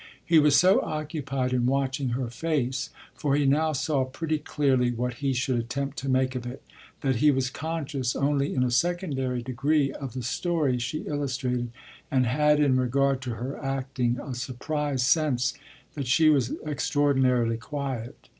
[0.25, 5.13] He was so occupied in watching her face for he now saw pretty clearly what
[5.21, 6.63] he should attempt to make of it
[7.01, 11.69] that he was conscious only in a secondary degree of the story she illustrated,
[12.09, 15.53] and had in regard to her acting a surprised sense
[15.93, 18.29] that she was extraordinarily quiet.